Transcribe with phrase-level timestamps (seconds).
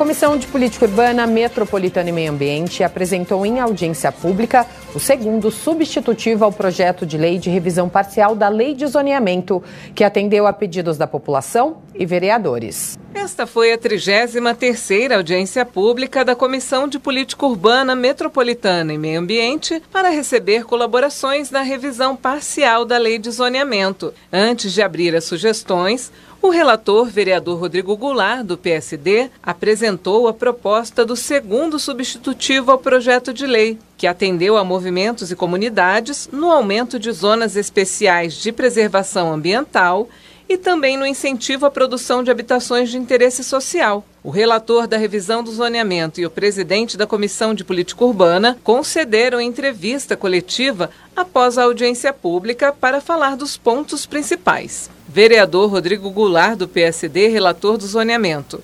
[0.00, 6.42] Comissão de Política Urbana, Metropolitana e Meio Ambiente apresentou em audiência pública o segundo substitutivo
[6.42, 9.62] ao projeto de lei de revisão parcial da Lei de Zoneamento,
[9.94, 12.98] que atendeu a pedidos da população e vereadores.
[13.12, 19.82] Esta foi a 33ª audiência pública da Comissão de Política Urbana, Metropolitana e Meio Ambiente
[19.92, 24.14] para receber colaborações na revisão parcial da Lei de Zoneamento.
[24.32, 26.10] Antes de abrir as sugestões,
[26.42, 33.32] o relator, vereador Rodrigo Goulart, do PSD, apresentou a proposta do segundo substitutivo ao projeto
[33.32, 39.32] de lei, que atendeu a movimentos e comunidades no aumento de zonas especiais de preservação
[39.32, 40.08] ambiental
[40.50, 44.04] e também no incentivo à produção de habitações de interesse social.
[44.20, 49.40] O relator da revisão do zoneamento e o presidente da Comissão de Política Urbana concederam
[49.40, 54.90] entrevista coletiva após a audiência pública para falar dos pontos principais.
[55.08, 58.60] Vereador Rodrigo Goulart, do PSD, relator do zoneamento.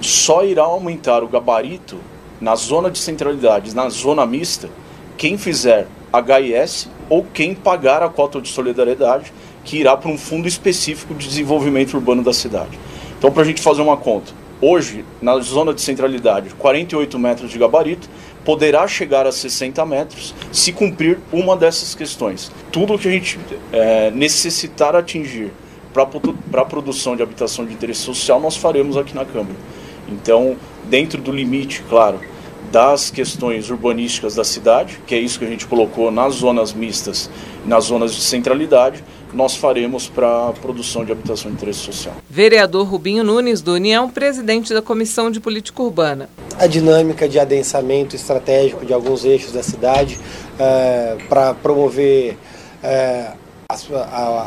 [0.00, 1.98] Só irá aumentar o gabarito
[2.40, 4.70] na zona de centralidade, na zona mista,
[5.18, 9.32] quem fizer HIS ou quem pagar a cota de solidariedade
[9.66, 12.78] que irá para um fundo específico de desenvolvimento urbano da cidade.
[13.18, 17.58] Então, para a gente fazer uma conta, hoje, na zona de centralidade, 48 metros de
[17.58, 18.08] gabarito,
[18.44, 22.52] poderá chegar a 60 metros se cumprir uma dessas questões.
[22.70, 23.40] Tudo que a gente
[23.72, 25.50] é, necessitar atingir
[25.92, 29.56] para a produção de habitação de interesse social, nós faremos aqui na Câmara.
[30.08, 32.20] Então, dentro do limite, claro,
[32.70, 37.30] das questões urbanísticas da cidade, que é isso que a gente colocou nas zonas mistas,
[37.64, 42.14] nas zonas de centralidade, nós faremos para a produção de habitação de interesse social.
[42.28, 46.28] Vereador Rubinho Nunes, do União, presidente da Comissão de Política Urbana.
[46.58, 50.18] A dinâmica de adensamento estratégico de alguns eixos da cidade
[50.58, 52.38] é, para promover
[52.82, 53.32] é,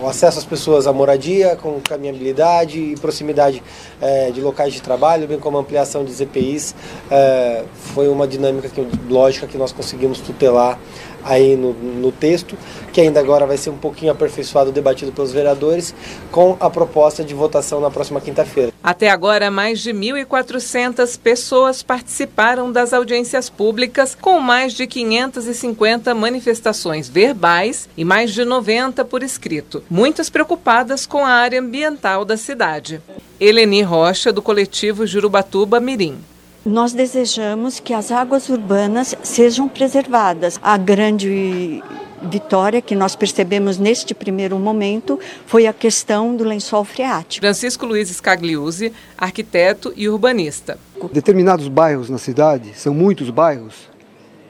[0.00, 3.62] o acesso às pessoas à moradia, com caminhabilidade e proximidade
[4.00, 6.74] é, de locais de trabalho, bem como ampliação de ZPIs,
[7.10, 10.78] é, foi uma dinâmica que, lógica que nós conseguimos tutelar
[11.24, 12.56] aí no, no, texto,
[12.92, 15.94] que ainda agora vai ser um pouquinho aperfeiçoado, debatido pelos vereadores,
[16.30, 18.72] com a proposta de votação na próxima quinta-feira.
[18.82, 27.08] Até agora, mais de 1.400 pessoas participaram das audiências públicas, com mais de 550 manifestações
[27.08, 33.00] verbais e mais de 90 por escrito, muitas preocupadas com a área ambiental da cidade.
[33.38, 36.31] Eleni Rocha, do coletivo Jurubatuba Mirim.
[36.64, 40.60] Nós desejamos que as águas urbanas sejam preservadas.
[40.62, 41.82] A grande
[42.22, 47.44] vitória que nós percebemos neste primeiro momento foi a questão do lençol freático.
[47.44, 50.78] Francisco Luiz Scagliuzzi, arquiteto e urbanista.
[51.12, 53.90] Determinados bairros na cidade, são muitos bairros,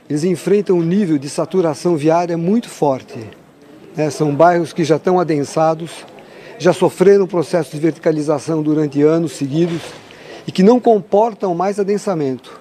[0.07, 3.19] eles enfrentam um nível de saturação viária muito forte.
[3.97, 5.91] É, são bairros que já estão adensados,
[6.59, 9.81] já sofreram processo de verticalização durante anos seguidos
[10.47, 12.61] e que não comportam mais adensamento.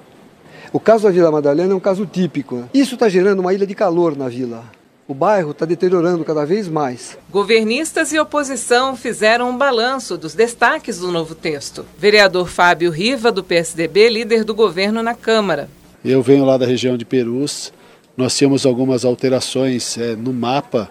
[0.74, 2.64] O caso da Vila Madalena é um caso típico.
[2.74, 4.64] Isso está gerando uma ilha de calor na vila.
[5.08, 7.18] O bairro está deteriorando cada vez mais.
[7.30, 11.86] Governistas e oposição fizeram um balanço dos destaques do novo texto.
[11.97, 15.69] Vereador Fábio Riva, do PSDB, líder do governo na Câmara.
[16.06, 17.74] Eu venho lá da região de Perus.
[18.16, 20.90] Nós tínhamos algumas alterações é, no mapa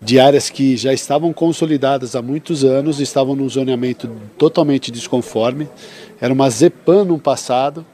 [0.00, 5.68] de áreas que já estavam consolidadas há muitos anos, estavam num zoneamento totalmente desconforme.
[6.20, 7.84] Era uma ZEPAN no passado,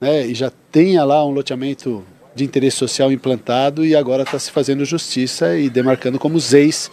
[0.00, 2.04] né, e já tinha lá um loteamento
[2.34, 6.90] de interesse social implantado e agora está se fazendo justiça e demarcando como ZEIS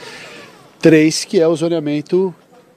[0.82, 2.34] 3, que é o zoneamento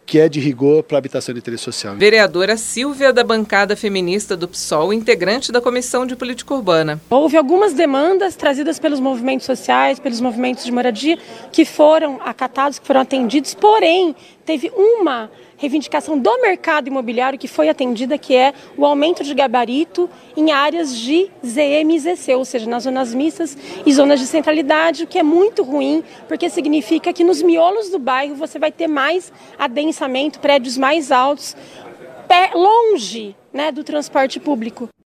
[0.08, 1.94] que é de rigor para habitação de interesse social.
[1.94, 6.98] Vereadora Silvia, da bancada feminista do PSOL, integrante da Comissão de Política Urbana.
[7.10, 11.18] Houve algumas demandas trazidas pelos movimentos sociais, pelos movimentos de moradia,
[11.52, 14.16] que foram acatados, que foram atendidos, porém,
[14.48, 20.09] teve uma reivindicação do mercado imobiliário que foi atendida, que é o aumento de gabarito
[20.34, 25.04] em áreas de ZM e ZC, ou seja, nas zonas mistas e zonas de centralidade,
[25.04, 28.86] o que é muito ruim, porque significa que nos miolos do bairro você vai ter
[28.86, 31.54] mais adensamento, prédios mais altos,
[32.54, 34.88] longe né, do transporte público.